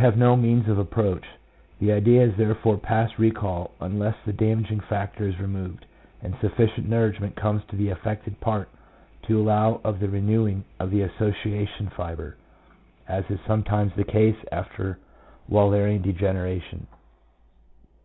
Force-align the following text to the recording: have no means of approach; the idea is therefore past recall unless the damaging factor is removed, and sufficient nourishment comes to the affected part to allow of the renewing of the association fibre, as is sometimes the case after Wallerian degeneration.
have 0.00 0.16
no 0.18 0.34
means 0.34 0.66
of 0.68 0.80
approach; 0.80 1.24
the 1.78 1.92
idea 1.92 2.24
is 2.24 2.36
therefore 2.36 2.76
past 2.76 3.16
recall 3.20 3.70
unless 3.80 4.16
the 4.26 4.32
damaging 4.32 4.80
factor 4.80 5.28
is 5.28 5.38
removed, 5.38 5.86
and 6.22 6.34
sufficient 6.40 6.88
nourishment 6.88 7.36
comes 7.36 7.62
to 7.68 7.76
the 7.76 7.88
affected 7.90 8.40
part 8.40 8.68
to 9.22 9.40
allow 9.40 9.80
of 9.84 10.00
the 10.00 10.08
renewing 10.08 10.64
of 10.80 10.90
the 10.90 11.02
association 11.02 11.88
fibre, 11.96 12.36
as 13.06 13.22
is 13.30 13.38
sometimes 13.46 13.92
the 13.94 14.02
case 14.02 14.36
after 14.50 14.98
Wallerian 15.48 16.02
degeneration. 16.02 16.88